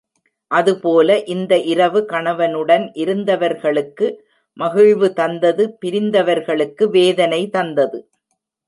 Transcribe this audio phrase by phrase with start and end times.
[0.51, 4.07] அதுபோல இந்த இரவு கணவனுடன் இருந்தவர்களுக்கு
[4.57, 7.99] மகிழ்வு தந்தது பிரிந்தவர்களுக்கு வேதனை தந்தது.